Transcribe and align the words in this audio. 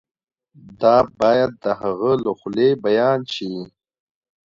دا 0.81 0.97
باید 1.19 1.51
د 1.63 1.65
هغه 1.81 2.11
له 2.23 2.31
خولې 2.39 2.69
بیان 2.85 3.19
شي. 3.33 3.53